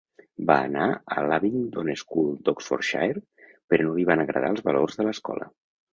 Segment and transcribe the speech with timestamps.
[0.45, 3.23] Va anar a l'Abingdon School d'Oxfordshire,
[3.75, 5.53] però no li van agradar els valors de l'escola.